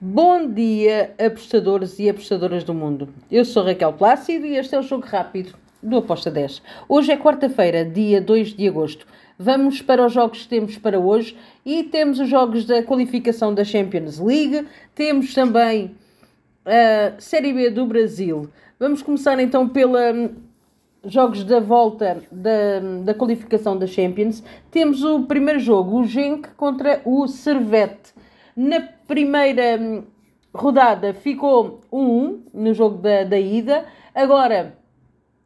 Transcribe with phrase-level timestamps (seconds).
[0.00, 3.08] Bom dia, apostadores e apostadoras do mundo.
[3.28, 6.62] Eu sou Raquel Plácido e este é o Jogo Rápido do Aposta 10.
[6.88, 9.04] Hoje é quarta-feira, dia 2 de agosto.
[9.36, 13.64] Vamos para os jogos que temos para hoje e temos os jogos da qualificação da
[13.64, 15.96] Champions League, temos também
[16.64, 18.48] a Série B do Brasil.
[18.78, 20.30] Vamos começar então pela hum,
[21.06, 24.44] jogos da volta da, da qualificação da Champions.
[24.70, 28.16] Temos o primeiro jogo, o Genk contra o Servette.
[28.60, 30.02] Na primeira hum,
[30.52, 33.86] rodada ficou 1-1 no jogo da, da ida.
[34.12, 34.76] Agora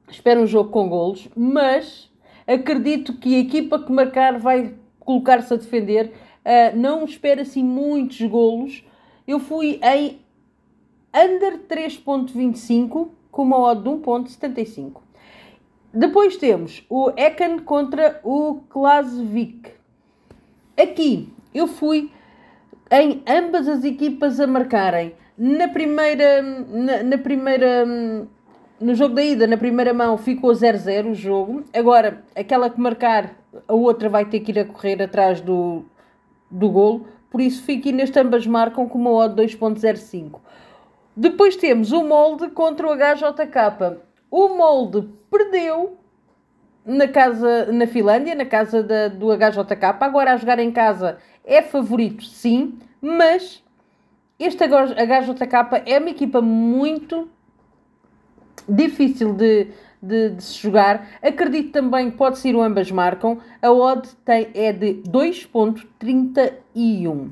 [0.09, 2.11] espero um jogo com golos, mas
[2.47, 6.11] acredito que a equipa que marcar vai colocar-se a defender.
[6.41, 8.83] Uh, não espero assim muitos golos.
[9.29, 10.19] Eu fui em
[11.15, 15.03] under 3.25 com uma odd de 1.75.
[15.93, 19.71] Depois temos o Ekan contra o Klasvik.
[20.79, 22.11] Aqui eu fui
[22.91, 25.15] em ambas as equipas a marcarem.
[25.37, 27.87] Na primeira, na, na primeira,
[28.81, 31.65] no jogo da ida, na primeira mão, ficou 0-0 o jogo.
[31.75, 33.35] Agora, aquela que marcar,
[33.67, 35.85] a outra vai ter que ir a correr atrás do,
[36.51, 37.07] do golo.
[37.31, 40.39] Por isso, fiquem neste ambas marcam com uma odd 2.05.
[41.17, 44.01] Depois temos o molde contra o HJK.
[44.31, 45.99] O molde perdeu
[46.85, 49.97] na casa na Finlândia, na casa da, do HJK.
[50.01, 53.63] Agora a jogar em casa é favorito, sim, mas
[54.39, 57.29] este HJK é uma equipa muito
[58.69, 59.69] difícil de,
[60.03, 61.09] de, de, se jogar.
[61.23, 63.39] Acredito também que pode ser o ambas marcam.
[63.61, 67.31] A odd tem, é de 2.31.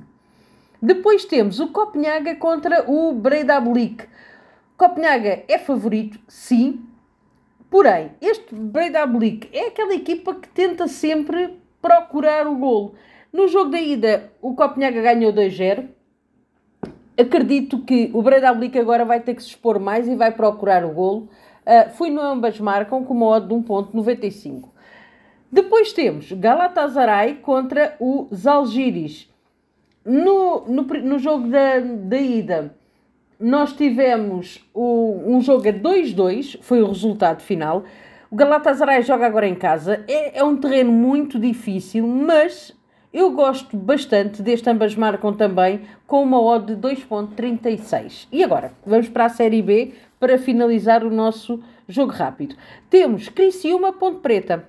[0.82, 4.04] Depois temos o Copenhaga contra o Breidablik.
[4.76, 6.84] Copenhaga é favorito, sim.
[7.70, 12.96] Porém, este Breidablik é aquela equipa que tenta sempre procurar o golo.
[13.32, 15.86] No jogo da ida, o Copenhaga ganhou 2-0.
[17.16, 20.92] Acredito que o Breidablik agora vai ter que se expor mais e vai procurar o
[20.92, 21.28] golo.
[21.64, 24.68] Uh, fui no ambas marcam com uma odd de 1.95.
[25.52, 29.30] Depois temos Galatasaray contra o Zalgiris.
[30.04, 32.74] No, no, no jogo da, da ida,
[33.40, 37.84] nós tivemos o, um jogo a 2-2, foi o resultado final.
[38.30, 40.04] O Galatasaray joga agora em casa.
[40.06, 42.76] É, é um terreno muito difícil, mas
[43.12, 48.28] eu gosto bastante deste ambas marcam também com uma odd de 2.36.
[48.30, 52.54] E agora, vamos para a Série B para finalizar o nosso jogo rápido.
[52.90, 54.64] Temos Criciúma Ponte Preta.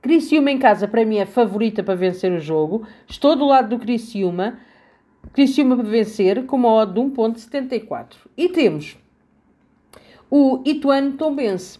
[0.00, 2.86] Criciúma em casa para mim é favorita para vencer o jogo.
[3.08, 4.58] Estou do lado do Criciúma.
[5.32, 8.14] Criciúma vencer com uma odd de 1.74.
[8.36, 8.96] E temos
[10.30, 11.78] o Ituano Tombense.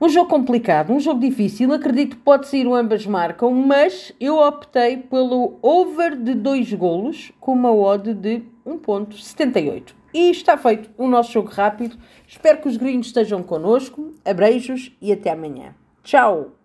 [0.00, 1.72] Um jogo complicado, um jogo difícil.
[1.72, 7.32] Acredito que pode ser o ambas marcam, mas eu optei pelo over de 2 golos
[7.40, 9.94] com uma odd de 1.78.
[10.12, 11.96] E está feito o nosso jogo rápido.
[12.26, 14.12] Espero que os gringos estejam connosco.
[14.24, 15.74] Abreijos e até amanhã.
[16.02, 16.63] Tchau!